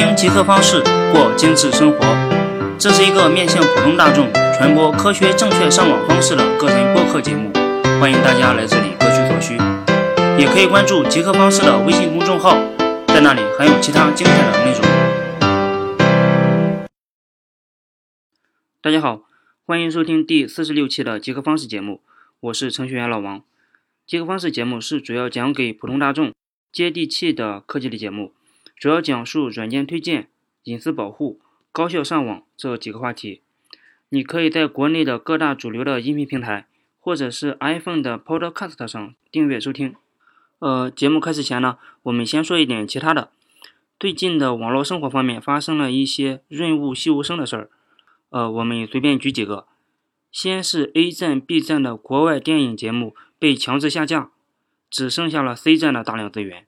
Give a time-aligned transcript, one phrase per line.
[0.00, 0.80] 听极客方式
[1.12, 1.98] 过精致生活，
[2.78, 7.52] 这是一个面向普通大众传播科学正确上网方式的个人播客节目，
[8.00, 9.58] 欢迎大家来这里各取所需。
[10.40, 12.56] 也可以关注极客方式的微信公众号，
[13.08, 14.80] 在那里还有其他精彩的内容。
[18.80, 19.20] 大家好，
[19.66, 22.00] 欢迎收听第四十六期的极客方式节目，
[22.40, 23.42] 我是程序员老王。
[24.06, 26.32] 极客方式节目是主要讲给普通大众
[26.72, 28.32] 接地气的科技类节目。
[28.80, 30.30] 主要讲述软件推荐、
[30.62, 31.38] 隐私保护、
[31.70, 33.42] 高效上网这几个话题。
[34.08, 36.66] 你可以在国内的各大主流的音频平台，
[36.98, 39.94] 或者是 iPhone 的 Podcast 上订阅收听。
[40.60, 43.30] 呃，节目开始前呢，我们先说一点其他的。
[43.98, 47.68] 最近的网络生活方面发生了一些润物细无声的事儿。
[48.30, 49.66] 呃，我们随便举几个。
[50.32, 54.30] 先是 A 站、B 站的国外电影节目被强制下架，
[54.88, 56.64] 只剩下了 C 站的大量资源。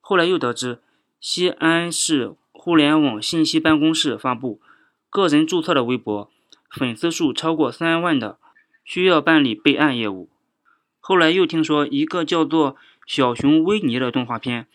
[0.00, 0.80] 后来又得知。
[1.20, 4.60] 西安市互联网信息办公室发布，
[5.10, 6.30] 个人注册的微博
[6.70, 8.38] 粉丝数超过三万的，
[8.84, 10.28] 需要办理备案业务。
[11.00, 14.68] 后来又听说一个叫做《小熊维尼》的动画片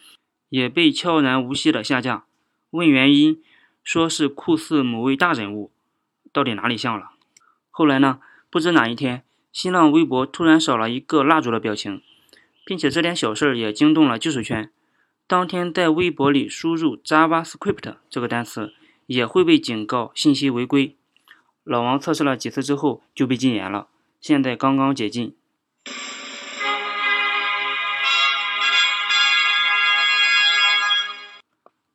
[0.49, 2.25] 也被悄然无息的下架，
[2.71, 3.41] 问原因，
[3.81, 5.71] 说是酷似某位大人物，
[6.33, 7.11] 到底哪里像了？
[7.71, 8.19] 后来呢？
[8.49, 12.03] 不知哪一天，新浪微博突然少了一个蜡烛的表情，
[12.63, 14.69] 并且这点小事儿也惊动了技术圈。
[15.33, 18.71] 当天在微博里输入 JavaScript 这个单词，
[19.07, 20.95] 也会被警告信息违规。
[21.63, 23.87] 老王测试了几次之后就被禁言了，
[24.21, 25.35] 现在刚刚解禁。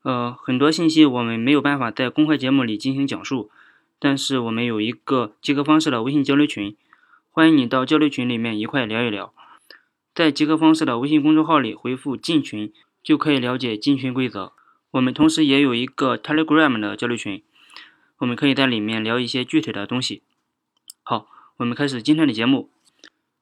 [0.02, 3.52] 呃，很多信息我们没有办法在公开节目里进行讲述，
[4.00, 6.76] 但是我们有一个极客方式的微信交流群，
[7.30, 9.32] 欢迎你到交流群里面一块聊一聊。
[10.12, 12.72] 在极客方式的微信公众号里回复“进群”。
[13.02, 14.52] 就可以了解进群规则。
[14.90, 17.42] 我们同时也有一个 Telegram 的交流群，
[18.18, 20.22] 我们可以在里面聊一些具体的东西。
[21.02, 21.28] 好，
[21.58, 22.70] 我们开始今天的节目。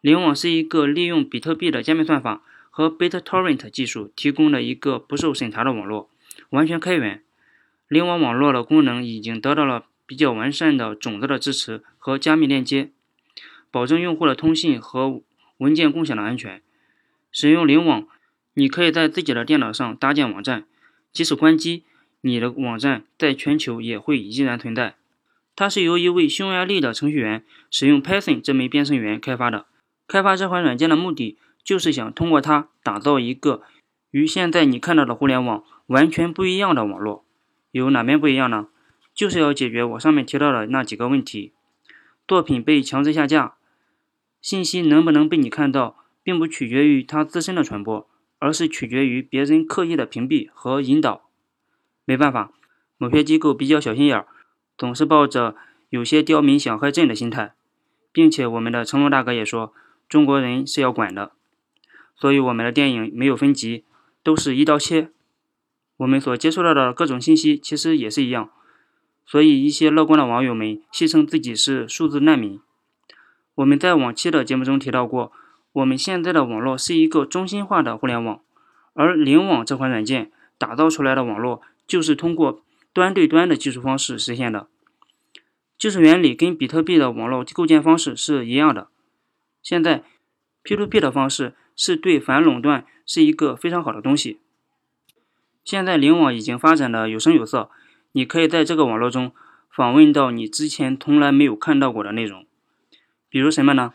[0.00, 2.42] 零网是一个利用比特币的加密算法。
[2.70, 6.08] 和 BitTorrent 技术提供了一个不受审查的网络，
[6.50, 7.22] 完全开源。
[7.88, 12.92] 灵网网络的功能已经得到了比较完善的种子的支持和加密链接，
[13.70, 15.20] 保证用户的通信和
[15.58, 16.62] 文件共享的安全。
[17.32, 18.06] 使用灵网，
[18.54, 20.64] 你可以在自己的电脑上搭建网站，
[21.12, 21.82] 即使关机，
[22.20, 24.94] 你的网站在全球也会依然存在。
[25.56, 29.66] 它是由一位匈牙利的程序员使用 Python 这枚编程语言开发的。
[30.06, 31.36] 开发这款软件的目的。
[31.62, 33.62] 就是想通过它打造一个
[34.10, 37.24] 与现在你看到的互联网完全不一样的网络。
[37.70, 38.68] 有哪边不一样呢？
[39.14, 41.52] 就是要解决我上面提到的那几个问题：
[42.26, 43.54] 作品被强制下架，
[44.40, 51.28] 信息能不能被你看到，并不取决于它自身的传播，而是取决于别人刻意的屏蔽和引导。
[52.04, 52.52] 没办法，
[52.98, 54.26] 某些机构比较小心眼儿，
[54.78, 55.54] 总是抱着
[55.90, 57.54] 有些刁民想害朕的心态，
[58.10, 59.72] 并且我们的成龙大哥也说，
[60.08, 61.32] 中国人是要管的。
[62.20, 63.84] 所以我们的电影没有分级，
[64.22, 65.08] 都是一刀切。
[65.96, 68.50] 我们所接触到的各种信息其实也是一样。
[69.24, 72.60] 所以一些乐观的网友们戏称自己是数字难民。
[73.54, 75.32] 我们在往期的节目中提到过，
[75.72, 78.42] 我们现在的网络是一个中心化的互联网，
[78.92, 84.68] 而灵网这款软件打造出来的网络就是通过端对端的技术方式实现的，
[85.78, 88.88] 技术原理跟比特币的网络构建方式是一样的。
[89.62, 90.04] 现在
[90.64, 91.54] P2P 的方式。
[91.82, 94.38] 是对反垄断是一个非常好的东西。
[95.64, 97.70] 现在灵网已经发展的有声有色，
[98.12, 99.32] 你可以在这个网络中
[99.70, 102.44] 访问到你之前从来没有看到过的内容。
[103.30, 103.94] 比如什么呢？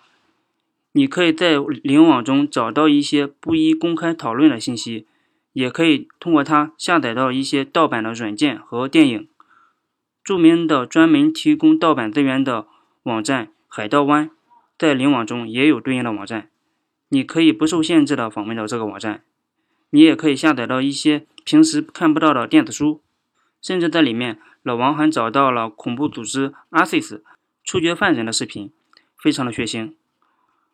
[0.94, 5.06] 你可以在灵网中找到一些不宜公开讨论的信息，
[5.54, 9.28] 也可以通过它下载到一些盗版的软件和电影。
[10.24, 12.66] 著名的专门提供盗版资源的
[13.04, 14.32] 网站海盗湾，
[14.76, 16.50] 在灵网中也有对应的网站。
[17.10, 19.24] 你可以不受限制的访问到这个网站，
[19.92, 23.02] 你也可以下载到一些平时看不到的电子书，
[23.62, 27.22] 甚至在里面，老王还找到了恐怖组织 ISIS
[27.64, 28.72] 处决犯人的视频，
[29.16, 29.94] 非常的血腥。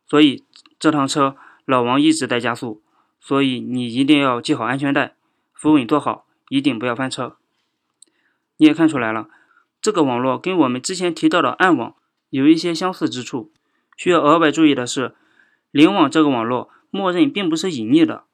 [0.08, 0.46] 所以
[0.80, 1.36] 这趟车
[1.66, 2.82] 老王一直在加速，
[3.20, 5.16] 所以你一定要系好安全带，
[5.54, 7.36] 扶稳坐好，一定不要翻车。
[8.58, 9.28] 你也看出来了，
[9.82, 11.96] 这个网络跟我们之前提到的暗网
[12.30, 13.52] 有一些相似之处，
[13.98, 15.16] 需要额外注意的是。
[15.72, 18.26] 灵网这个网络默认并不是隐匿的，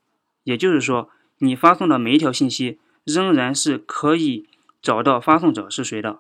[0.44, 4.48] 也就是说，你发送的每一条信息，仍然是可以
[4.82, 6.20] 找到发送者是谁的。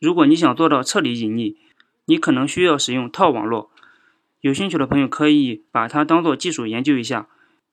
[0.00, 1.56] 如果你想做到彻底隐匿，
[2.06, 3.70] 你可能需要使用套网络。
[4.40, 7.28] 有兴趣的朋友可以把它当做技术研究一下。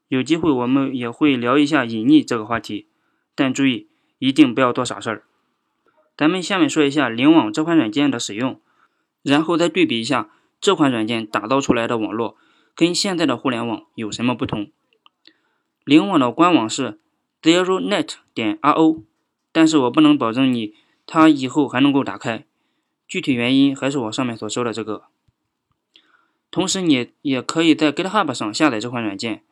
[0.10, 2.88] 有机会我们也会聊一下隐匿这个话题，
[3.36, 5.24] 但注意一定不要做傻事儿。
[6.18, 8.60] 咱们下面说一下灵网这款软件的使用，
[9.22, 10.30] 然后再对比一下
[10.60, 12.38] 这款软件打造出来的网络
[12.80, 14.72] 跟现在的互联网有什么不同。
[15.84, 16.98] 灵网的官网是
[17.42, 19.04] zeronet 点 ro，
[19.52, 20.74] 但是我不能保证你
[21.06, 22.46] 它以后还能够打开，
[23.06, 25.04] 具体原因还是我上面所说的这个。
[26.50, 29.44] 同时，你也可以在 GitHub 上下载这款软件。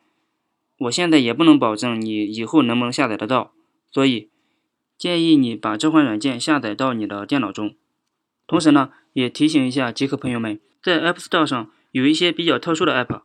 [0.78, 3.52] 我现在也不能保证你以后能不能下载得到，
[3.92, 4.30] 所以
[4.96, 7.74] 建议你把这款软件下载到你的电脑中。
[8.46, 13.22] 同时呢，也提醒一下极客朋友们，在 App Store 上有一些比较特殊的 App，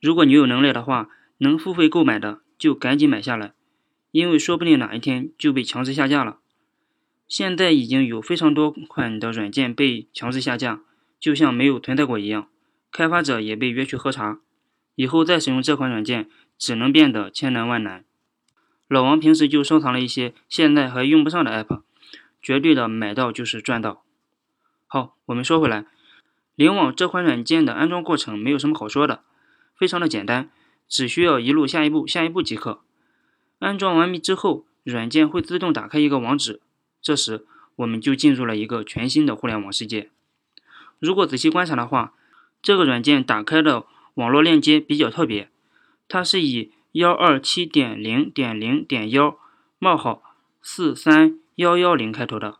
[0.00, 1.08] 如果你有能力的话，
[1.38, 3.52] 能付费购买的就赶紧买下来，
[4.10, 6.38] 因为说不定哪一天就被强制下架了。
[7.26, 10.80] 现在已经有非常多款的软件被强制下架，
[11.20, 12.48] 就像没有存在过一样。
[12.90, 14.40] 开发者也被约去喝茶，
[14.94, 18.04] 以后再使用这款软件只能变得千难万难。
[18.88, 21.82] 老王平时就收藏了一些现在还用不上的 app，
[22.40, 24.02] 绝对的买到就是赚到。
[24.86, 25.84] 好，我们说回来，
[26.58, 29.22] 灵网这款软件的安装过程没有什么好说的，
[29.76, 30.50] 非常的简单，
[30.88, 32.80] 只需要一路下一步下一步即可。
[33.60, 36.60] 安装完毕之后，软件会自动打开一个网址，
[37.00, 37.46] 这时
[37.76, 40.10] 我们就进入了一个全新的互联网世界。
[40.98, 42.12] 如果仔细观察的话，
[42.60, 45.48] 这个软件打开的网络链接比较特别，
[46.08, 49.38] 它是以幺二七点零点零点幺
[49.78, 50.24] 冒号
[50.60, 52.58] 四三幺幺零开头的。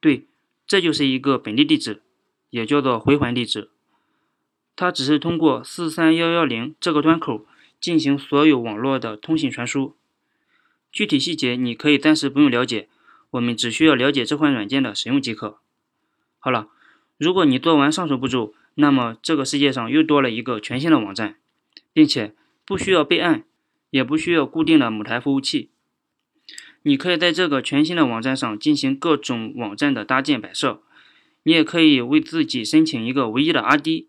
[0.00, 0.24] 对，
[0.66, 2.00] 这就是一个本地地址，
[2.54, 3.68] 也叫做回环地址。
[4.76, 7.44] 它只是通过四三幺幺零这个端口
[7.80, 9.96] 进行所有网络的通信传输。
[10.92, 12.88] 具体细节你可以暂时不用了解，
[13.32, 15.58] 我们只需要了解这款软件的使用即可。
[16.38, 16.68] 好了，
[17.18, 21.36] 如果你做完上述步骤，那么这个世界上又多了一个全新的网站，
[21.92, 23.42] 并且不需要备案，
[23.90, 25.70] 也不需要固定的母台服务器。
[26.82, 30.82] 你可以在这个全新的网站上进行各种网站的搭建摆设。
[31.44, 34.06] 你也可以为自己申请一个唯一的 ID，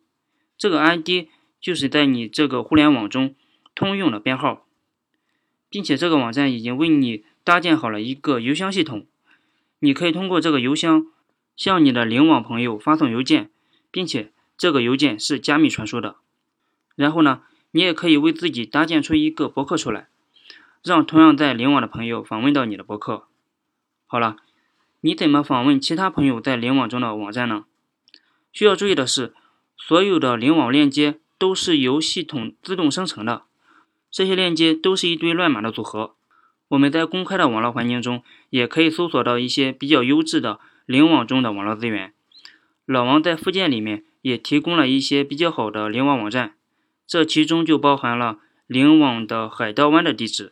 [0.57, 1.27] 这个 ID
[1.61, 3.35] 就是在你这个互联网中
[3.75, 4.65] 通用的编号，
[5.69, 9.05] 并且这个网站已经为你搭建好了一个邮箱系统。
[9.77, 11.05] 你可以通过这个邮箱
[11.55, 13.51] 向你的灵网朋友发送邮件，
[13.91, 14.31] 并且。
[14.57, 16.15] 这个邮件是加密传输的，
[16.95, 17.41] 然后呢，
[17.71, 20.07] 你也可以为自己搭建出一个博客出来，
[20.81, 23.27] 让同样在灵网的朋友访问到你的博客。
[24.07, 24.37] 好了，
[25.06, 27.66] 你怎么访问其他朋友在灵网中的网站呢？
[28.52, 29.36] 需要注意的是，
[29.78, 33.44] 所有的灵网链接都是由系统自动生成的，
[34.10, 36.16] 这些链接都是一堆乱码的组合。
[36.69, 42.12] 我们在公开的网络环境中也可以搜索到一些比较优质的灵网中的网络资源。
[42.88, 44.04] 老王在附件里面。
[44.25, 46.56] 也提供了一些比较好的灵网网站，
[47.06, 50.52] 这其中就包含了灵网的海盗湾的地址，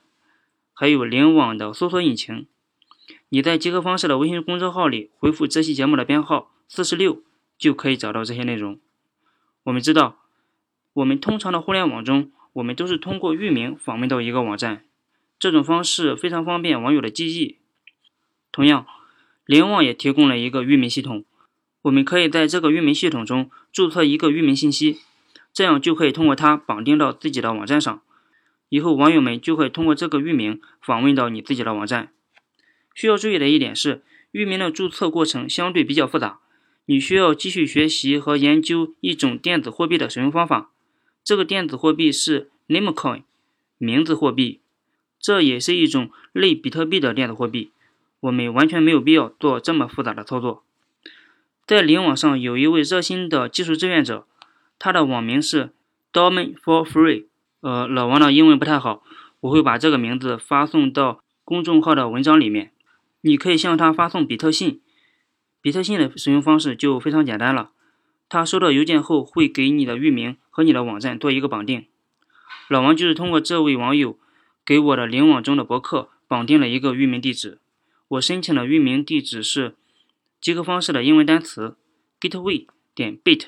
[0.74, 2.46] 还有灵网的搜索引擎。
[3.34, 7.24] 你在极客方式的微信公众号里回复这期节目的编号四十六，
[7.58, 8.80] 就可以找到这些内容。
[9.64, 10.20] 我们知道，
[10.94, 14.86] 我们通常的互联网中，我们都是通过域名访问到一个网站，
[15.40, 17.58] 这种方式非常方便网友的记忆。
[18.52, 18.86] 同样，
[19.48, 21.26] 灵网也提供了一个域名系统。
[21.82, 25.00] 我们可以在这个域名系统中注册一个域名信息，
[25.52, 28.00] 这样就可以通过它绑定到自己的网站上。
[28.70, 32.12] 以后网友们就会通过这个域名访问到你自己的网站。
[32.94, 36.40] 需要注意的一点是，域名的注册过程相对比较复杂，
[36.86, 40.72] 你需要继续学习和研究一种电子货币的使用方法。
[41.24, 43.24] 这个电子货币是 Namecoin，
[43.78, 44.60] 名字货币，
[45.20, 47.72] 这也是一种类比特币的电子货币。
[48.20, 50.64] 我们完全没有必要做这么复杂的操作。
[51.66, 54.28] 在灵网上有一位热心的技术志愿者，
[54.78, 55.72] 他的网名是
[56.12, 57.26] Domain for Free。
[57.62, 59.04] 呃，老王的英文不太好，
[59.40, 62.72] 我会把这个名字发送到公众号的文章里面。
[63.24, 64.82] 你可以向他发送比特信，
[65.60, 67.72] 比特信的使用方式就非常简单了。
[68.30, 71.88] 他收到邮件后会给你的域名和你的网站做一个绑定。
[72.70, 74.20] 老王就是通过这位网友
[74.64, 77.60] 给我的灵网中的博客绑定了一个域名地址。
[78.10, 79.76] 我申请的域名地址是。
[80.42, 81.78] 集合方式的英文单词
[82.20, 83.46] gateway 点 bit，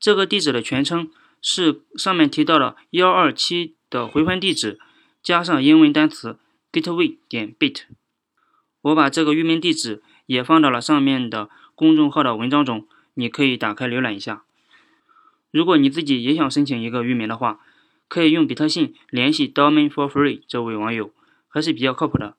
[0.00, 1.08] 这个地址的全称
[1.40, 4.80] 是上面提到的幺二七的回环地址
[5.22, 6.40] 加上英文单词
[6.72, 7.82] gateway 点 bit。
[8.82, 14.44] 我把这个域名地址也放到了上面的公众号的文章中，你可以打开浏览一下。
[15.50, 17.60] 如果你自己也想申请一个域名的话，
[18.08, 21.12] 可以用比特信联系 Domain for Free 这位网友，
[21.48, 22.36] 还是比较靠谱的。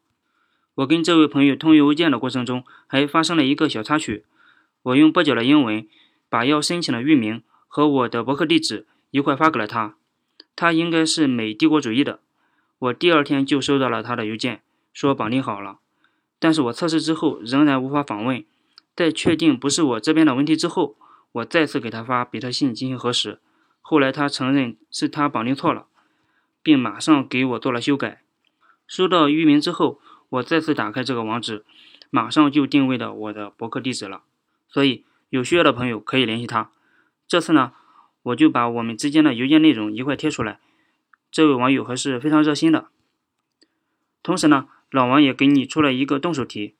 [0.75, 4.23] 我跟这位朋友通邮件的过程中，还发生了一个小插曲。
[4.83, 5.87] 我用蹩脚的英文
[6.29, 9.95] 把要申请的域名和我的博客地址一块发给了他。
[10.55, 12.19] 他应该是美帝国主义的。
[12.79, 14.61] 我第二天就收到了他的邮件，
[14.93, 15.77] 说绑定好了。
[16.41, 18.43] 但是我测试之后仍然无法访问。
[18.93, 20.97] 在确定不是我这边的问题之后，
[21.31, 23.39] 我再次给他发比特信进行核实。
[23.79, 25.85] 后来他承认是他绑定错了，
[26.61, 28.23] 并马上给我做了修改。
[28.85, 30.01] 收到域名之后。
[30.31, 31.65] 我再次打开这个网址，
[32.09, 34.21] 马上就定位到我的博客地址了。
[34.69, 36.71] 所以有需要的朋友可以联系他。
[37.27, 37.73] 这次呢，
[38.23, 40.61] 我就把我们之间的邮件内容一块贴出来。
[41.29, 42.87] 这位网友还是非常热心的。
[44.23, 46.75] 同时呢，老王也给你出了一个动手题。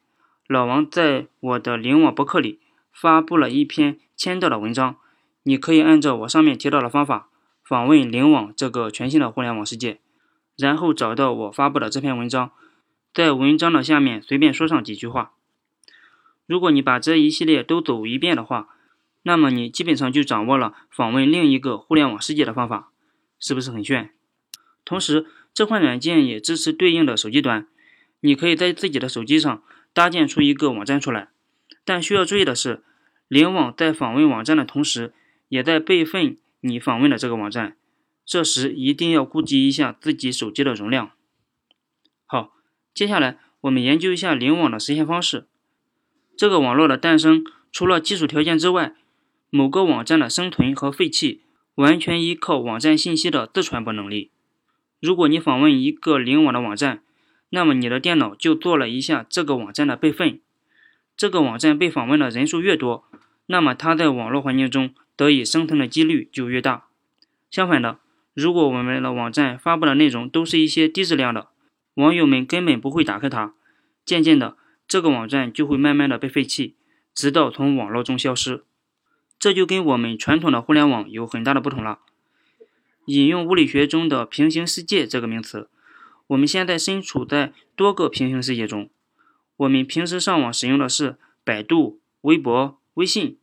[0.48, 2.60] 老王在我的灵网博客里
[2.92, 4.98] 发布了一篇签到的文章，
[5.44, 7.30] 你可以按照我上面提到的方法
[7.64, 10.00] 访问灵网这个全新的互联网世界，
[10.58, 12.52] 然后找到我发布的这篇文章。
[13.14, 15.34] 在文章的下面随便说上几句话。
[16.46, 18.70] 如果你把这一系列都走一遍的话，
[19.24, 22.92] 那么你基本上就掌握了访问另一个互联网世界的方法，
[23.40, 24.14] 是不是很炫？
[24.84, 27.68] 同时，这款软件也支持对应的手机端，
[28.22, 31.30] 你可以在自己的手机上搭建出一个网站出来。
[31.84, 32.84] 但需要注意的是，
[33.28, 35.14] 联网在访问网站的同时，
[35.50, 37.76] 也在备份你访问的这个网站，
[38.26, 41.12] 这时一定要顾及一下自己手机的容量。
[42.26, 42.54] 好。
[42.94, 45.48] 接下来，我们研究一下灵网的实现方式。
[46.36, 47.42] 这个网络的诞生，
[47.72, 48.96] 除了基础条件之外，
[49.50, 51.44] 某个网站的生存和废弃
[51.76, 54.31] 完全依靠网站信息的自传播能力。
[55.02, 57.02] 如果你访问一个灵网的网站，
[57.50, 60.40] 那么你的电脑就做了一下这个网站的备份。
[61.18, 63.04] 这个网站被访问的人数越多，
[63.48, 66.86] 那么它在网络环境中得以生存的几率就越大。
[67.50, 67.98] 相反的，
[68.36, 71.48] 如果我们的网站发布的内容都是一些低质量的，
[71.96, 73.56] 网友们根本不会打开它，
[74.06, 74.56] 渐渐的，
[74.88, 76.76] 这个网站就会慢慢的被废弃，
[77.14, 78.64] 直到从网络中消失。
[79.40, 82.00] 这就跟我们传统的互联网有很大的不同了。
[83.14, 85.70] 引用物理学中的平行世界这个名词，
[86.28, 88.90] 我们现在身处在多个平行世界中。
[89.58, 93.38] 我们平时上网使用的是百度、微博、微信，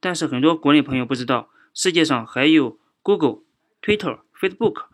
[0.00, 3.42] 但是很多国内朋友不知道，世界上还有 Google、
[3.80, 4.86] Twitter、Facebook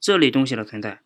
[0.00, 1.02] 这类东西的存在。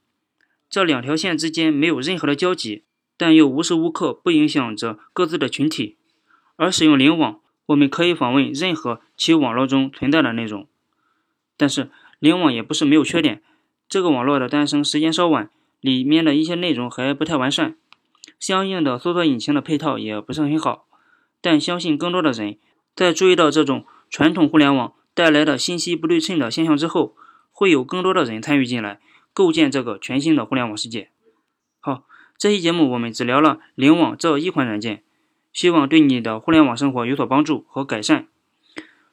[0.68, 2.84] 这两条线之间没有任何的交集，
[3.16, 5.98] 但又无时无刻不影响着各自的群体。
[6.56, 10.66] 而使用灵网，我们可以访问任何其网络中存在的内容。
[11.56, 13.42] 但是灵网也不是没有缺点，
[13.88, 15.50] 这个网络的诞生时间稍晚，
[15.80, 17.76] 里面的一些内容还不太完善，
[18.38, 20.86] 相应的搜索引擎的配套也不是很好。
[21.40, 22.58] 但相信更多的人
[22.94, 27.16] 在注意到这种传统互联网带来的信息不对称的现象之后，
[27.50, 29.00] 会有更多的人参与进来。
[29.32, 31.08] 构建这个全新的互联网世界。
[31.78, 32.02] 好，
[32.36, 35.04] 这期节目我们只聊了灵网这一款软件，
[35.52, 38.26] 希望对你的互联网生活有所帮助和改善。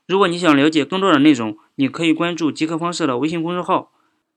[0.08, 3.92] 如果你想了解更多的内容，你可以关注极客方式的微信公众号，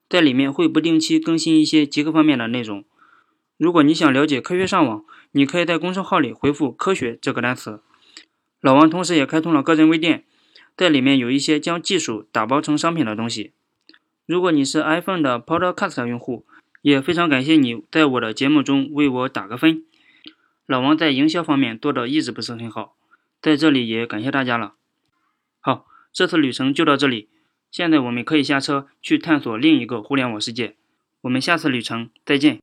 [0.08, 2.84] 在里面会不定期更新一些极客方面的内容。
[3.56, 7.80] 如果你想了解科学上网，你可以在公众号里回复“科学”这个单词。
[8.60, 10.24] 老王同时也开通了个人微店，
[10.76, 13.52] 在里面有一些将技术打包成商品的东西。
[14.26, 16.44] 如果你是 iPhone 的 Podcast 用户，
[16.82, 19.84] 也非常感谢你在我的节目中为我打个分。
[20.66, 22.96] 老王在营销方面做的一直不是很好，
[23.40, 24.74] 在这里也感谢大家了。
[26.12, 27.28] 这次旅程就到这里，
[27.70, 30.76] 现在我们可以下车去探索另一个互联网世界。
[31.22, 32.60] 我们下次旅程再见。